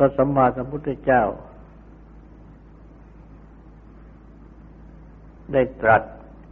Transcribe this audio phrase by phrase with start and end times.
[0.00, 1.22] พระสัมมาสัมพุทธเจ้า
[5.52, 6.02] ได้ตรัส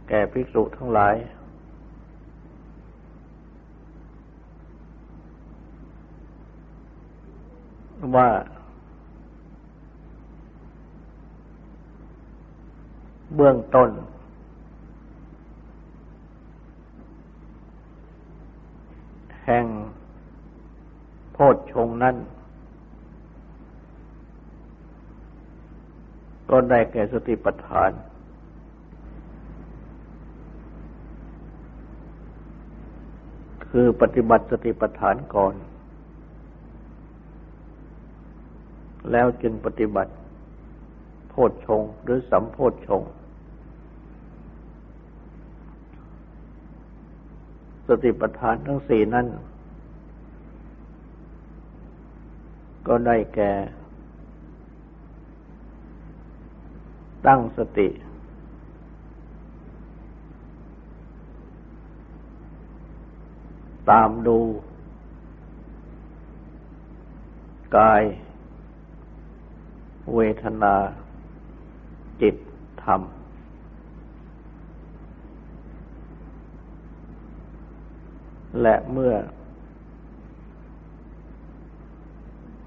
[0.07, 1.15] แก่ภิกษุทั้งหลาย
[8.15, 8.29] ว่า
[13.35, 13.89] เบื้องต้น
[19.45, 19.65] แห่ง
[21.33, 22.17] โพชฌงนั้น
[26.49, 27.91] ก็ได้แก่สติปัฏฐาน
[33.69, 35.53] คือปฏิบัติสติปัฏฐานก่อน
[39.11, 40.13] แล้วจึงปฏิบัติ
[41.29, 43.01] โพชฌงหรือสัมโพชฌง
[47.87, 49.27] สติปัฏฐานทั้งสี่นั้น
[52.87, 53.51] ก็ได้แก่
[57.27, 57.87] ตั้งสติ
[63.89, 64.39] ตามดู
[67.77, 68.03] กาย
[70.13, 70.75] เวทนา
[72.21, 72.35] จิต
[72.83, 73.01] ธรรม
[78.61, 79.13] และเมื่อ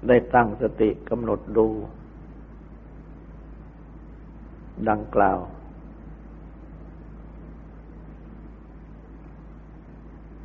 [0.07, 1.67] ได้ตั้งสติกำหนดดู
[4.89, 5.39] ดังกล่าว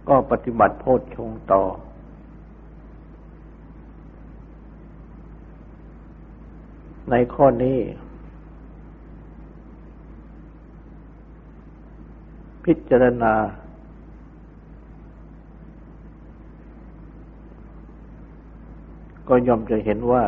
[0.08, 1.62] ก็ปฏิบัติโพชฌงต่อ
[7.10, 7.78] ในข้อนี้
[12.64, 13.34] พิจารณา
[19.28, 20.22] ก็ยอมจะเห็นว่า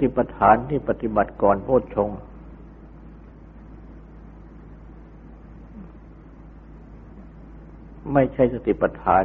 [0.00, 2.10] ติปัฏฐานที่ปฏิบัติก่อนโพชฌง
[8.12, 9.24] ไม่ใช่สติปัฏฐาน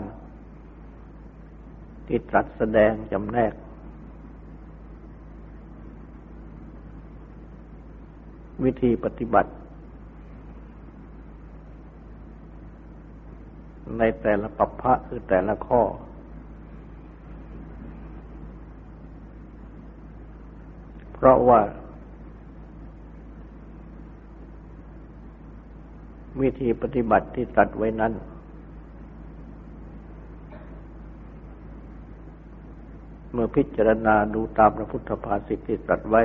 [2.08, 3.54] ที่ตรัสแสดงจำแนก
[8.64, 9.52] วิธีปฏิบัติ
[13.98, 15.82] ในแต่ละปัปพะคือแต่ละข้อ
[21.18, 21.62] พราะว่า
[26.42, 28.14] วิธีปฏิบัติที่ตัดไว้นั้น
[33.32, 36.24] เมื่อพิจารณาดูตามพระพุทธภาษิตที่ตรัสไว้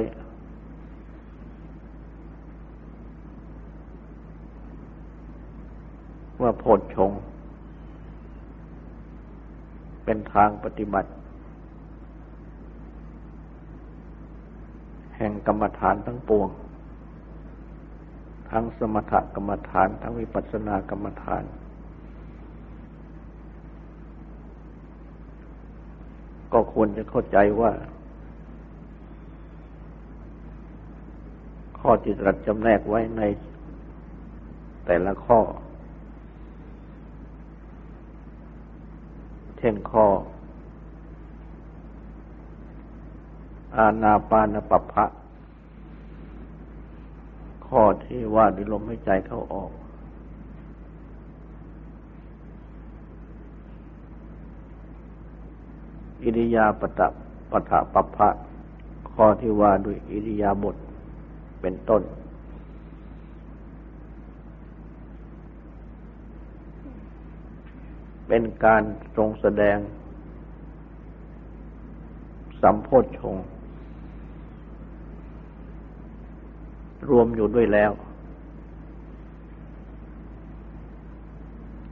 [6.42, 7.12] ว่าโพชฌง
[10.04, 11.10] เป็นทางปฏิบัติ
[15.22, 16.48] แห่งกรรมฐานทั้งปวง
[18.50, 21.44] ทั้งสมถกรรมฐาน ทั้งวิปัสสนากรรมฐาน
[26.52, 27.72] ก็ควรจะเข้าใจว่า
[31.78, 33.22] ข้อที่ตรัสจำแนกไว้ใน
[34.86, 35.40] แต่ละข้อ
[39.58, 40.06] เช่นข้อ
[43.76, 45.04] อาณาปานปภะ
[47.66, 49.70] ข้อที่ว่าด้วยลมหายใจเข้าออก
[56.22, 57.08] อิริยาปตะ
[57.50, 58.28] ปะทะปภะ
[59.12, 60.76] ข้อที่ว่าด้วยอิริยาบถ
[61.60, 62.02] เป็นต้น
[68.26, 68.82] เป็นการ
[69.16, 69.76] ทรงแสดง
[72.62, 73.36] สัมโพธชง
[77.08, 77.92] รวมอยู่ด้วยแล้ว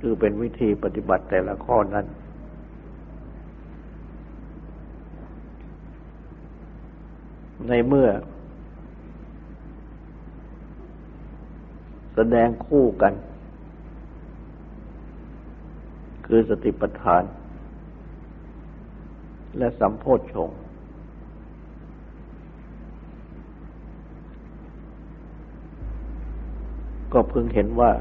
[0.01, 2.07] คือเป็นวิธีปฏิบัติแต่ละข้อนั้น
[7.69, 8.09] ในเมื่อ
[12.15, 13.13] แสดงคู่กัน
[16.27, 17.23] คือสติปัฏฐาน
[19.59, 20.51] และสัมโพธชง
[27.13, 27.93] ก็พึงเห็นว่า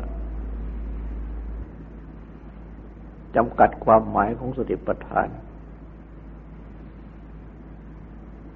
[3.35, 5.27] จำกัดความหมายของสติปัฏฐาน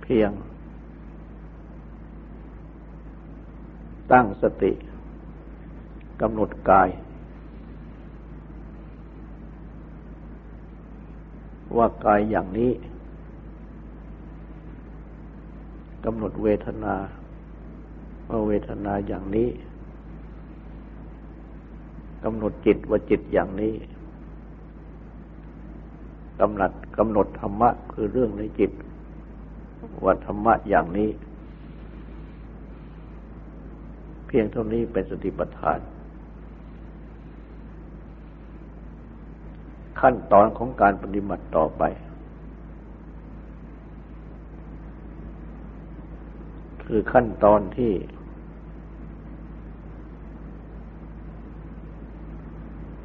[0.01, 0.31] เพียง
[4.12, 4.71] ตั้งสติ
[6.21, 6.89] กำหนดกาย
[11.77, 12.71] ว่ากายอย่างนี้
[16.06, 16.95] กำหนดเวทนา
[18.30, 19.48] ว่าเวทนาอย่างนี้
[22.23, 23.73] กำหนดจิตว่าจิตอย่างนี้
[26.39, 28.71] กำหนดกำหนดธรรมะคือเรื่องในจิต
[30.03, 31.09] ว่าธรรมะอย่างนี้
[34.25, 35.79] เพียงเท่านี้เป็นสติปัฏฐาน
[40.00, 41.83] ขั้นตอนของการปฏิบัติต่อไป
[46.85, 47.91] คือขั้นตอนที่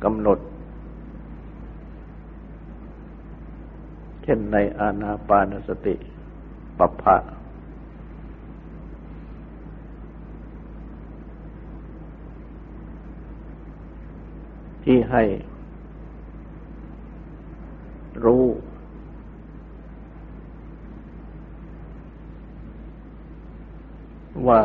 [0.04, 0.38] กำหนด
[4.22, 5.94] เช่นในอาณาปานสติ
[6.78, 7.16] ปัปภะ
[14.84, 15.22] ที่ให้
[18.24, 18.44] รู้
[24.48, 24.60] ว่า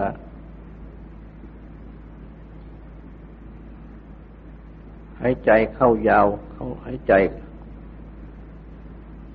[5.22, 7.14] หายใจเข้ายาวเข้าหายใจ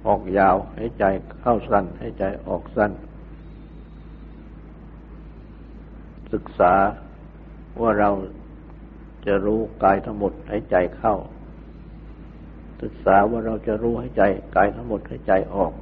[0.07, 1.05] ออกยาวหายใจ
[1.41, 2.93] เข้าสั้นหายใจออกสั้น
[6.33, 6.75] ศึกษา
[7.81, 8.11] ว่าเรา
[9.27, 11.15] จะรู้กายทั้งหมดหายใจเข้า
[12.83, 14.23] ศึกษาว่าเราจะรู้ให้ใจ
[14.57, 15.73] กายทั้งหมดให้ใจออก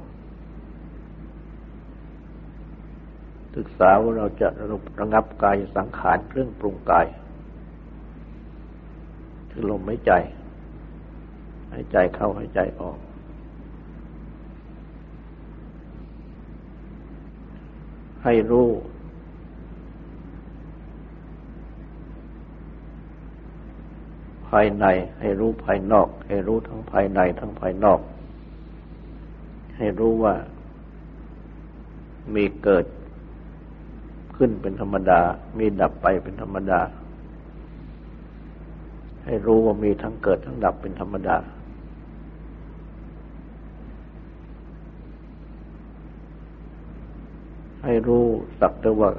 [3.55, 4.47] ศึกษาว่าเราจะ
[4.99, 7.05] ระงับกายสังขารเครื่องปรุงกาย
[9.57, 10.11] คือลมหายใจ
[11.71, 12.97] ให้ใจเข้าให้ใจออก
[18.23, 18.69] ให้รู้
[24.47, 24.85] ภายใน
[25.19, 27.99] ให้รู้ภายนอก ให้รู้ทั้งภายในทั้งภายนอก
[29.77, 30.33] ให้รู้ว่า
[32.35, 32.85] มีเกิด
[34.35, 35.21] ขึ้นเป็นธรรมดา
[35.57, 36.81] มีดับไปเป็นธรรมดา
[39.25, 41.37] ให้รู้ว่ามีทั้งเกิดทั้งดับเป็นธรรมดา
[47.83, 48.25] ให้รู้
[48.59, 49.09] สักแต่ว่า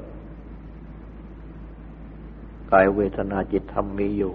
[2.71, 4.33] กายเวทนาจิตธรรมมีอยู่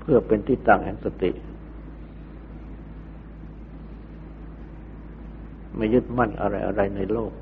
[0.00, 1.30] เพื่อเป็นที่ตั้งแห่งสติ
[5.76, 7.32] ไม่ยึดมั่นอะไรอะไรในโลก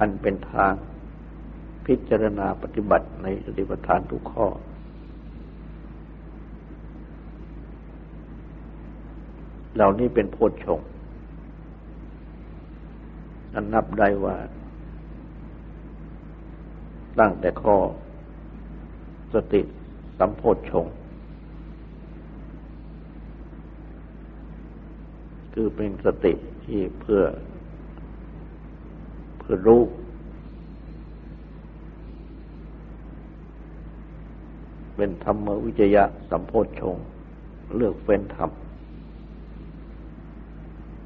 [0.00, 0.72] อันเป็นทาง
[1.86, 4.46] พิจารณาปฏิบัติในสติปัฏฐานทุกข้อ
[9.74, 10.80] เหล่านี้เป็นโพชฌง
[13.54, 14.36] อันนับได้ว่า
[17.18, 17.76] ตั้งแต่ข้อ
[19.34, 19.62] สติ
[20.18, 20.86] สัมโพธชง
[25.54, 26.32] คือเป็นสติ
[26.64, 27.22] ที่เพื่อ
[29.52, 29.82] คือรู้
[34.96, 36.96] เป็นธรรมวิจยะสัมโพธชง
[37.76, 38.50] เลือกเฟ้นธรรม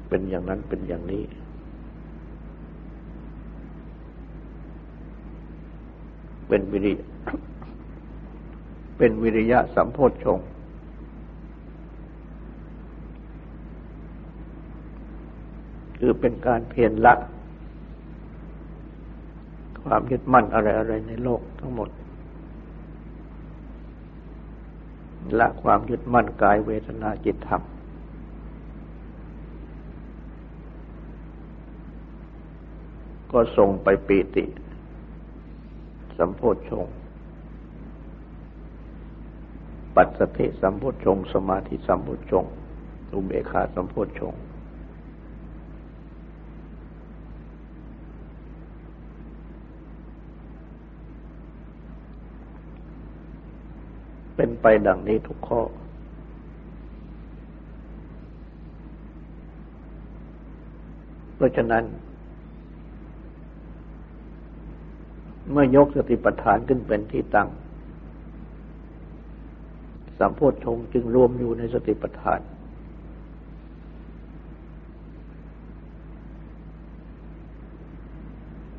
[0.09, 1.23] เป็นอย่างนั้นเป็นอย่างนี้
[6.47, 6.97] เป็นวิริย
[8.97, 10.39] เป็นวิริยะสัมโพชฌง
[15.99, 17.15] คือเป็นการเพียรละ
[19.85, 21.89] ความยึดมั่นอะไรอะไรในโลกทั้งหมด
[25.39, 27.61] ละความยึดมั่นกายเวทนาจิตธรรม
[33.31, 34.45] ก็ส่งไปปีติ
[36.17, 36.85] สัมโพชง
[39.95, 42.45] ปัสสติสัมโพชง สมาธิสัมโพชง
[43.11, 44.33] อุเบขาสัมโพชง
[54.35, 55.61] เป็นไปดังนี้ทุกข้อ
[61.35, 61.83] เพราะฉะนั้น
[65.51, 67.49] เมื่อยกสติปัฏฐานขึ้นเป็นที่ตั้ง
[70.19, 72.39] สัมโพธชงจึงรวมอยู่ในสติปัฏฐาน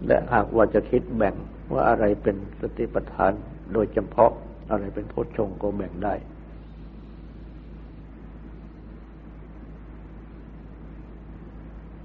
[0.06, 1.34] และหากว่าจะคิดแบ่ง
[1.72, 3.32] ว่าอะไรเป็นสติปัฏฐาน
[3.72, 4.32] โดยเฉพาะ
[4.70, 6.14] อะไรเป็นโพชฌงก็แบ่งได้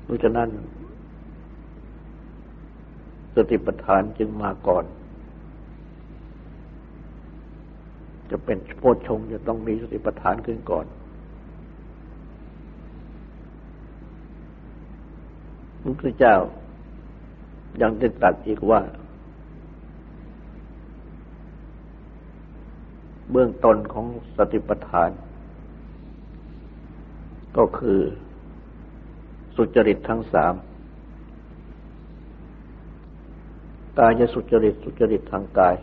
[0.03, 0.49] เพราะฉะนั้น
[3.35, 4.85] สติปัฏฐานจึงมาก่อน
[8.31, 10.85] จะเป็นโพชฌงจะต้องมีสติปัฏฐานขึ้นก่อน
[15.81, 16.35] พระพุทธเจ้า
[17.81, 18.81] ยังได้ตรัสอีกว่า
[23.31, 24.05] เบื้องต้นของ
[24.37, 25.09] สติปัฏฐาน
[27.57, 27.99] ก็คือ
[29.55, 30.53] สุจริตทั้งสาม
[33.99, 35.75] กายสุจริตสุจริตทางกาย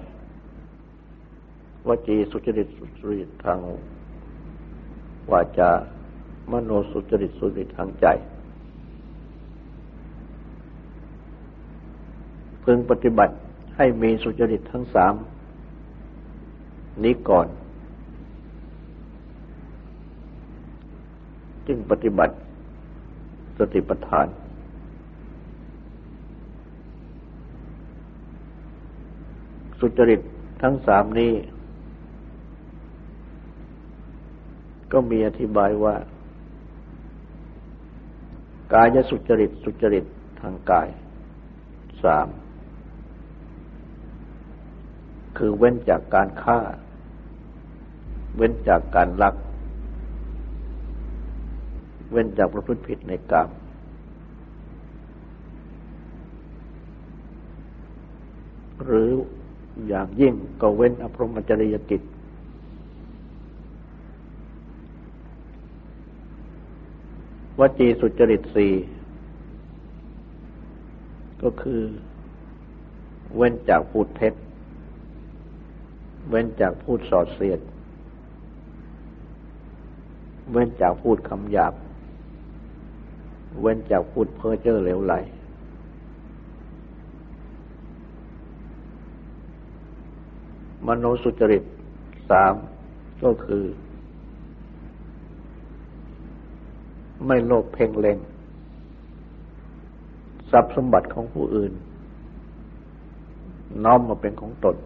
[1.88, 3.58] วจีสุจริตสุจริตทาง
[5.32, 5.70] วาจา
[6.50, 8.06] มโนสุจริตสุจริตทางใจ
[12.64, 13.34] พึงปฏิบัติ
[13.76, 15.14] ให้มีสุจริตทั้งสาม
[17.04, 17.46] นี้ก่อน
[21.66, 22.34] จึงปฏิบัติ
[23.58, 24.26] สติปัฏฐาน
[29.80, 30.20] สุจริต
[30.62, 31.32] ทั้งสามนี้
[34.92, 35.96] ก็มีอธิบายว่า
[38.72, 40.04] กายสุจริตสุจริต
[40.40, 40.88] ทางกาย
[42.04, 42.28] สาม
[45.38, 46.60] คือเว้นจากการฆ่า
[48.38, 49.34] เว้นจากการลัก
[52.10, 53.48] เว้นจากประพฤติผิดในกรรม
[58.84, 59.10] หรือ
[59.88, 62.02] อย่างยิ่งก็เว้นอภรมจริยกิจ
[67.58, 68.72] วจีสุจริตสี่
[71.42, 71.80] ก็คือ
[73.36, 74.34] เว้นจากพูดเท็จ
[76.28, 77.60] เว้นจากพูดสอดเสียด
[80.50, 81.74] เว้นจากพูดคำหยาบ
[83.60, 85.14] เว้นจากพูดเพ้อเจ้อเหลวไหล
[90.86, 91.64] มโนสุจริต
[92.30, 92.54] สาม
[93.24, 93.64] ก็คือ
[97.26, 98.18] ไม่โลภเพ่งเล็ง
[100.50, 101.72] ทรัพย์สมบัติของผู้อื่น
[103.84, 104.76] น้อมมาเป็นของตน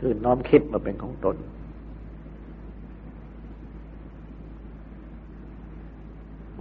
[0.00, 1.36] คือน้อมคิดมาเป็นของตน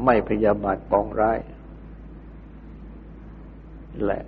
[0.05, 1.39] ไม่พยาบาทปองร้าย
[4.05, 4.19] และ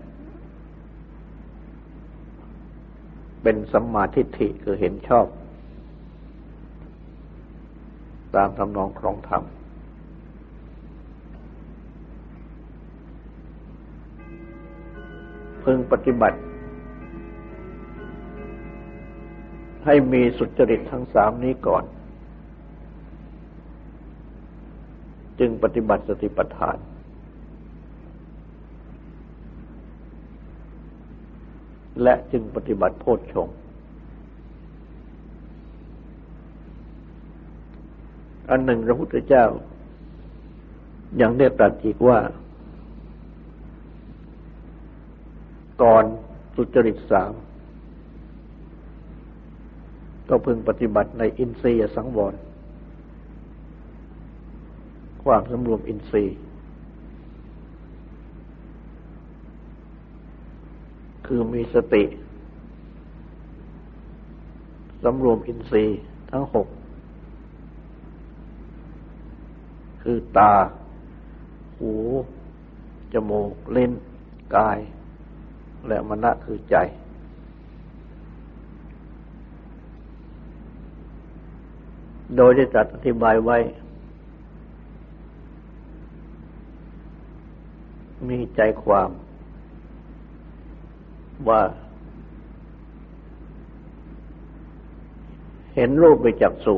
[3.44, 5.26] เป็นสัมมาทิฏฐิคือเห็นชอบ
[8.36, 9.44] ตามทำนองครองธรรม
[15.64, 16.40] พึงปฏิบัติ
[19.86, 21.84] ให้มีสุจริตทั้งสามนี้ก่อน
[25.44, 26.78] จึงปฏิบัติสติปัฏฐาน
[32.04, 33.48] และจึงปฏิบัติโพชฌง
[38.50, 39.46] อันหนึ่งพระพุทธเจ้า
[41.22, 42.20] ยังได้ตรัสอีกว่า
[45.82, 46.04] ก่อน
[46.56, 47.34] สุจริตสาม
[50.30, 52.34] ก็พึงปฏิบัติในอินทรียสังวร
[55.24, 56.38] ความสำรวมอินทรีย์
[61.26, 62.04] คือมีสติ
[65.04, 66.00] สำรวมอินทรีย์
[66.32, 66.68] ทั้งหก
[70.02, 70.54] คือตา
[71.78, 71.94] หู
[73.14, 73.92] จมูกลิ้น
[74.56, 74.80] กาย
[75.88, 76.76] และมณะคือใจ
[82.36, 83.58] โดยได้จัดอธิบายไว้
[88.30, 89.10] มีใจความ
[91.48, 91.62] ว่า
[95.76, 96.76] เห็นรูปไปจากสุ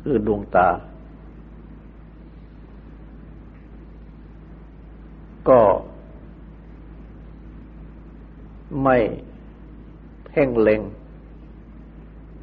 [0.00, 0.68] คือดวงตา
[5.48, 5.60] ก็
[8.82, 8.96] ไม่
[10.26, 10.80] เพ่งเล็ง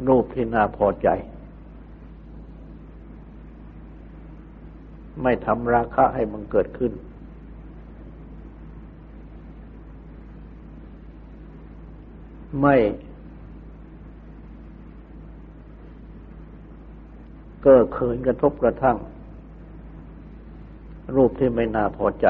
[0.08, 1.08] รูปที่น่าพอใจ
[5.24, 6.92] ไม่ทำราคะให้มันเกิดขึ้น
[12.62, 12.76] ไม่
[17.62, 18.98] เก้อเขินกระทบกระทั่ง
[21.16, 22.28] รูปที่ไม่น่าพอใจ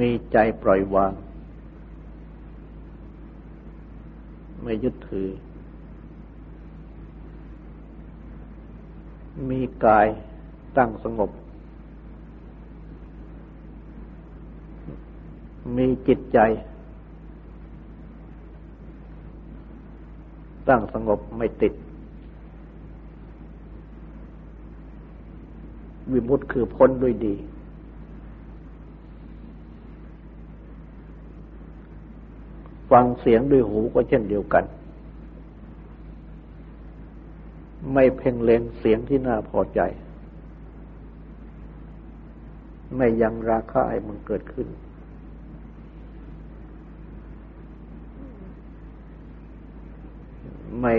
[0.00, 1.12] มีใจปล่อยวาง
[4.62, 5.28] ไม่ยึดถือ
[9.48, 10.06] มีกาย
[10.76, 11.30] ตั้งสงบ
[15.76, 16.38] มีจิตใจ
[20.68, 21.72] ตั้งสงบไม่ติด
[26.12, 27.34] วิมุตคือพ้นด้วยดี
[32.90, 34.64] ฟังเสียงด้วยหูก็เช่นเดียวกัน
[37.92, 39.80] ไม่เพ่งเล็งเสียงที่น่าพอใจ
[42.96, 44.68] ไม่ยังราคาให้มันเกิดขึ้น
[50.80, 50.94] ไม่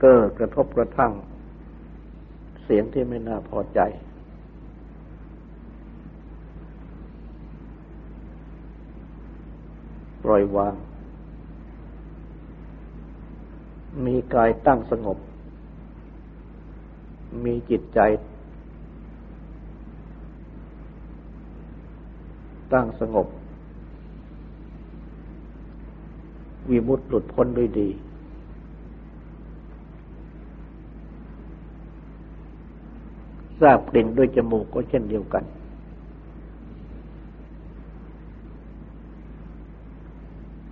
[0.00, 1.12] เกิดกระทบกระทั่ง
[2.64, 3.80] เสียงที่ไม่น่าพอใจ
[10.22, 10.74] ปล่อยวาง
[14.04, 15.18] มีกายตั้งสงบ
[17.44, 18.00] มีจิตใจ
[22.72, 23.26] ตั้งสงบ
[26.70, 27.88] วิมุตติหลุดพ้นด้วยดี
[33.60, 35.44] ทราบกลิ่นด้วยจมูกก็เช่นเดียวกัน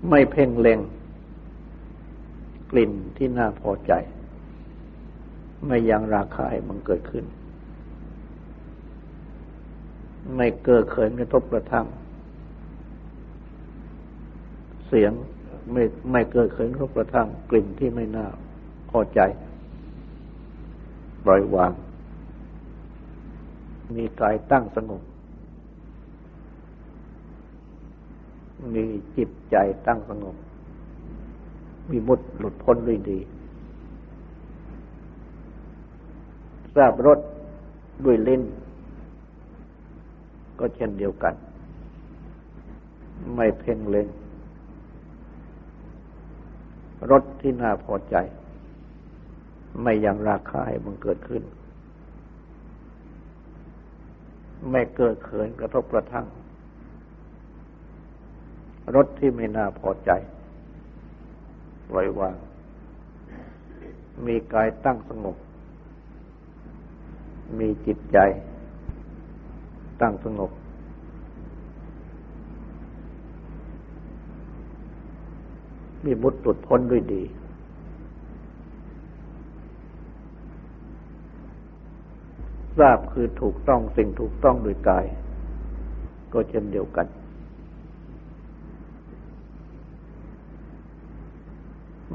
[0.08, 0.78] ไม่เพ่งเล็ง
[2.76, 3.92] ลิ่นที่น่าพอใจ
[5.66, 7.24] ไม่ยังราคาให้มันเกิดขึ้น
[10.36, 11.86] ไม่เกิดเขินกระทบกระทั่ง
[14.86, 15.12] เสียง
[15.72, 15.82] ไม่
[16.12, 18.26] ไม่เกิดขึ้นรบกระทั่ง กลิ่นที่ไม่น่า
[18.90, 19.20] พอใจ
[21.24, 21.72] ปล่อยวาง
[23.96, 25.02] มีกายตั้งสงบ
[28.74, 28.84] มี
[29.16, 29.56] จิตใจ
[29.86, 30.36] ตั้งสงบ
[31.90, 33.18] มีมุดหลุดพ้นด้วยดี
[36.74, 37.18] ทราบรส
[38.04, 38.42] ด้วยลิ้น
[40.58, 41.34] ก็เช่นเดียวกัน
[43.34, 44.08] ไม่เพ่งเล็ง
[47.10, 48.16] รสที่น่าพอใจ
[49.82, 51.42] ไม่ยังราคาให้มันเกิดขึ้น
[54.70, 56.26] ไม่เกิดเขินกระทบกระทั่ง
[58.94, 60.10] รสที่ไม่น่าพอใจ
[61.90, 62.36] ปล่อยวาง
[64.26, 65.36] มีกายตั้งสงบ
[67.58, 68.18] มีจิตใจ
[70.00, 70.50] ตั้งสงบ
[76.04, 77.22] มีมุดตุดพ้นด้วยดี
[82.78, 85.04] ทราบคือถูกต้องสิ่งถูกต้องโดยกาย
[86.32, 87.06] ก็เช่นเดียวกัน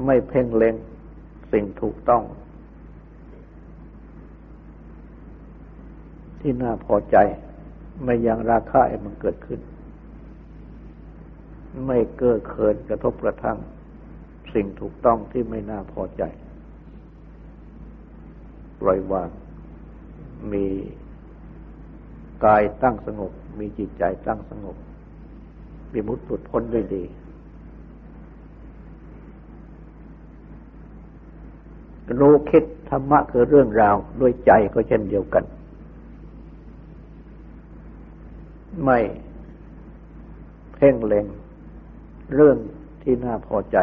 [0.04, 0.74] ไม่เพ่งเล็ง
[1.52, 2.22] สิ่งถูกต้อง
[6.40, 7.16] ที่น่าพอใจ
[8.04, 9.60] ไม่ยังราคาให้มันเกิดขึ้น
[11.86, 13.58] ไม่เก้อเขินกระทบกระทั่ง
[14.54, 16.22] สิ่งถูกต้องที่ไม่น่าพอใจ
[18.80, 19.30] ปล่อยวาง
[20.52, 20.66] มี
[22.44, 24.76] กายตั้งสงบ มีจิตใจตั้งสงบ
[25.92, 27.04] มีมุตตุดพ้นด้วยดี
[32.18, 35.44] รู้คิดธรรมะคือเรื่องราวด้วยใจก็เช่นเดียวกัน
[38.84, 38.98] ไม่
[40.74, 41.26] เพ่งเล็ง
[42.34, 42.56] เรื่อง
[43.02, 43.76] ที่น่าพอใจ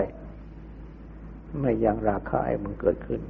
[1.59, 3.21] ไม่ยังราคาให้มันเกิดขึ้น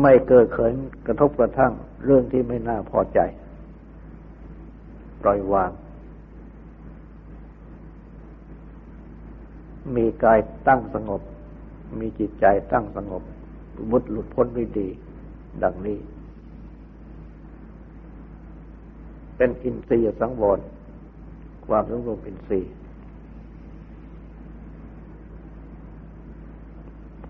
[0.00, 0.74] ไม่เกิดเขิน
[1.06, 1.72] กระทบกระทั่ง
[2.04, 3.18] เรื่องที่ไม่น่าพอใจ
[5.22, 5.70] ปล่อยวาง
[9.96, 11.22] มีกายตั้งสงบ
[12.00, 13.22] มีจิตใจตั้งสงบ
[13.90, 14.88] มุดหลุดพ้นด้วยดี
[15.62, 15.98] ดังนี้
[19.36, 20.58] เป็นอินทรียสังวร
[21.66, 22.72] ความสงบอินทรีย์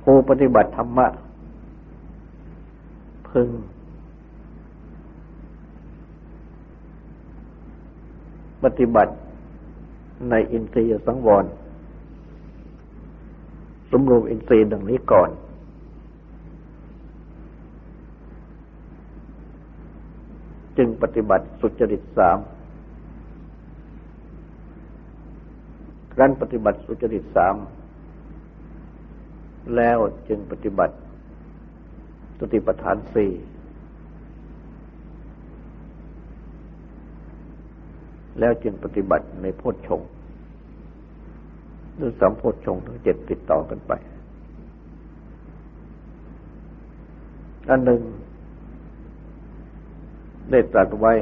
[0.02, 1.06] ผู้ปฏิบัติธรรมะ
[3.28, 3.48] พึง
[8.62, 9.12] ปฏิบัติ
[10.30, 11.44] ในอินทรียสังวร
[13.92, 15.30] สมรวมอินทรีย์ดังนี้ก่อน
[20.76, 22.38] จึงปฏิบัติสุจริตสาม
[26.18, 27.54] รั้นปฏิบัติสุจริตสาม
[29.76, 30.94] แล้วจึงปฏิบัติ
[32.38, 33.32] สติปัฏฐานสี่
[38.38, 40.10] แล้วจึงปฏิบัติในโพชฌงค์
[42.02, 43.92] รือสัมโพชฌงค์ทั้งเจ็ดติดต่อกันไป
[47.68, 48.00] อันหนึ่ง
[50.50, 51.12] ได้ตรัสไว้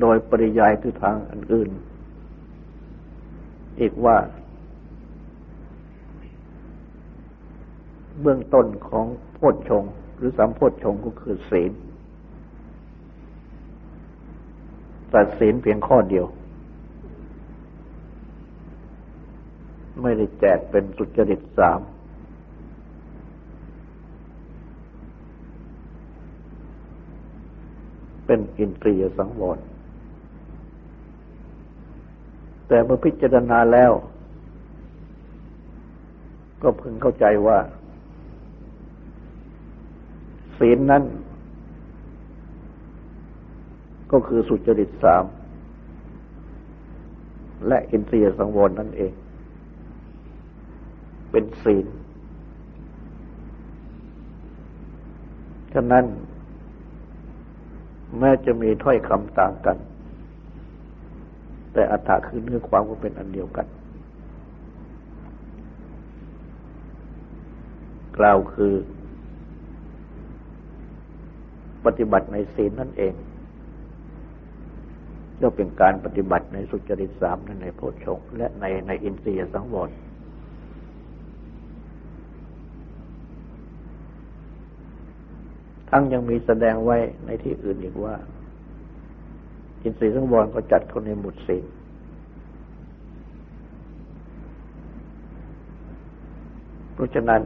[0.00, 1.70] โดยปริยายคือทางอันอื่น
[3.80, 4.16] อีกว่า
[8.20, 11.72] เบื้องต้นของโพชฌงค์หรือสัมโพชฌงค์ก็คือศีล
[15.12, 16.26] ตัดศีลเพียงข้อเดียว
[20.02, 21.80] ไม่ได้แจกเป็นสุจริตสาม
[28.26, 29.58] เป็นอินทรียสังวร
[32.68, 33.92] แต่เมื่อพิจารณาแล้ว
[36.62, 37.58] ก็พึงเข้าใจว่า
[40.58, 41.02] ศีลนั้น
[44.12, 45.24] ก็คือสุจริตสาม
[47.68, 49.12] และอินทรียสังวรนั่นเอง
[51.30, 51.86] เป็นศีล
[55.74, 56.04] ฉะนั้น
[58.18, 59.76] แม้จะมีถ้อยคำต่างกัน
[61.72, 63.66] แต่อัตถาคือเนื้อความก็เป็นอันเดียวกัน
[68.18, 68.74] กล่าวคือ
[71.84, 73.14] ปฏิบัติในศีลนั่นเอง
[75.42, 79.90] ก็เป็นการปฏิบัติในสุจริตสามในโพชฌงและในในอินทรียสังวร
[85.90, 86.96] ทั้งยังมีแสดงไว้
[87.26, 88.14] ในที่อื่นอีกว่า
[89.82, 91.64] อินทรียสังวรก็จัดเข้าในหมุดศีล
[96.94, 97.40] เพราะฉะนั้น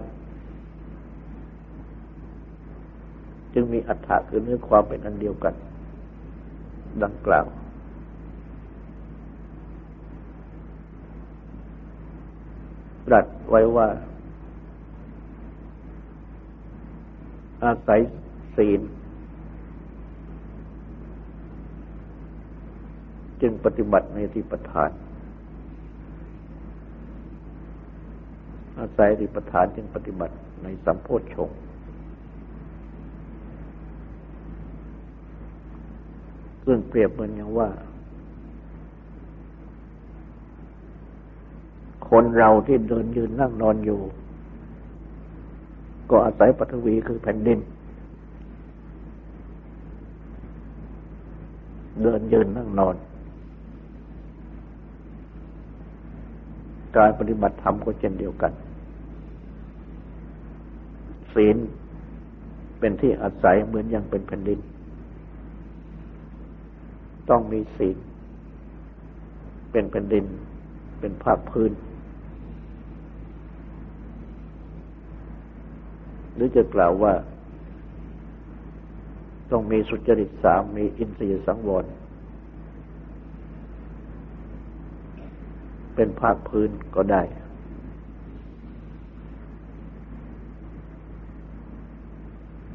[3.54, 5.54] จึงมีอัฏฐะคือเนื้อความเป็นอันเดียวกัน
[7.02, 7.46] ดังกล่าว
[13.06, 13.88] ตรัสไว้ว่า
[17.64, 18.00] อาศัย
[18.56, 18.80] ศีล
[23.40, 24.90] จึงปฏิบัติในที่ประธาน
[28.78, 31.50] อาศัยที่ประธานจึงปฏิบัติในสัมโพธชง
[36.66, 37.68] ซึ่งเปรียบเหมือนอย่างว่า
[42.16, 44.00] คนเราที่เดินยืนนั่งนอนอยู่
[46.10, 47.58] ก็อาศัยปฐวีคือแผ่นดิน
[52.02, 52.94] เดินยืนนั่งนอน
[56.96, 58.52] การปฏิบัติธรรมก็เช่นเดียวกัน
[61.34, 61.56] ศีล
[62.78, 64.58] เป็นที่อาศัยเหมือนอย่างเป็นแผ่นดิน
[67.28, 67.96] ต้องมีศีล
[69.72, 70.24] เป็นแผ่นดิน
[71.00, 71.72] เป็นภาคพื้น
[76.34, 77.12] หรือจะกล่าวว่า
[79.50, 81.84] ต้องมีสุจริตสามมีอินทรียสังวร
[85.94, 87.22] เป็นภาคพื้นก็ได้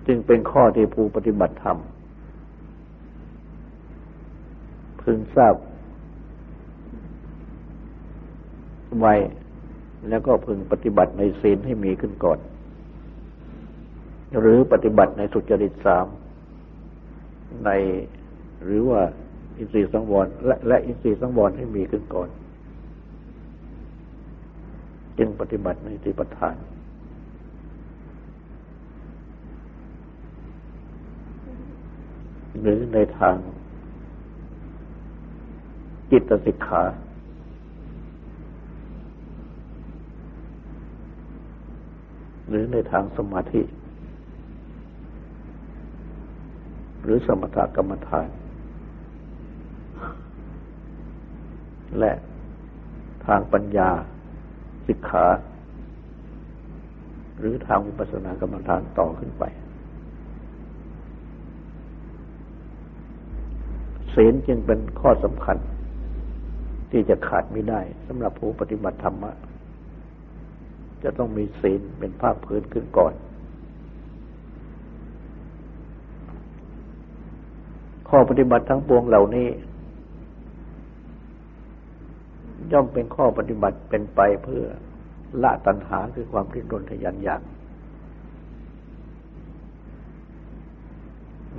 [0.08, 1.78] จึงเป็นข้อที่ผู้ปฏิบัติธรรม
[5.02, 5.56] พึงทราบ
[9.00, 9.14] ไว้
[10.10, 12.40] แล้วก็พึงปฏิบัติในศีลให้มีขึ้นก่อน
[14.40, 16.08] หรือปฏิบัติในสุจริตสาม
[17.66, 17.70] ใน
[18.64, 19.02] หรือว่า
[19.58, 22.30] อินทรีย์สังวรและและอินทรีย์สังวรให้มีขึ้นก่อน
[25.18, 26.56] จึงปฏิบัติในติปทาน
[32.62, 33.36] หรือในทาง
[36.12, 36.84] จิตสิกขา
[42.50, 43.62] หรือในทางสมาธิ
[47.08, 48.28] หรือสมถกรรมฐาน
[52.00, 52.14] และ
[53.26, 53.90] ทางปัญญา
[54.88, 55.26] สิกขา
[57.40, 59.44] หรือทางวิปัสสนากรรมฐานต่อขึ้นไป
[64.14, 65.58] ศีลจึงเป็นข้อสำคัญ
[66.92, 69.32] ที่จะขาดไม่ได้สำหรับผู้ปฏิบัติธรรมะ
[71.04, 73.14] จะต้องมีศีลเป็นภาคพื้นขึ้นก่อน
[78.10, 79.50] ข้อปฏิบัติทั้งปวงเหล่านี้
[82.72, 84.64] ย่อมเป็นข้อปฏิบัติเป็นไปเพื่อ
[85.44, 87.42] ละตัณหาคือความริ้นรนทยันอยาก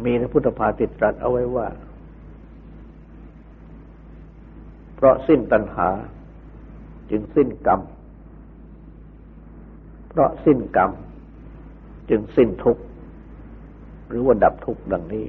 [0.05, 1.69] มีในพุทธภาติตรัสเอาไว้ว่า
[4.95, 5.89] เพราะสิ้นตัณหา
[7.11, 7.81] จึงสิ้นกรรม
[10.09, 10.91] เพราะสิ้นกรรม
[12.11, 12.83] จึงสิ้นทุกข์
[14.09, 15.27] หรือว่าดับทุกข์ดังนี้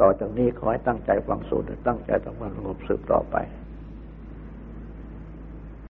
[0.00, 3.36] ต่อจากนี้ขอให้ตั้งใจฟังสูตรตั้งใจทำความสงบสืบต่อไป